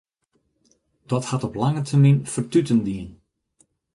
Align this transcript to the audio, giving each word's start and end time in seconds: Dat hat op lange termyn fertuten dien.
Dat 1.05 1.25
hat 1.31 1.43
op 1.47 1.55
lange 1.61 1.81
termyn 1.87 2.25
fertuten 2.33 2.79
dien. 2.87 3.09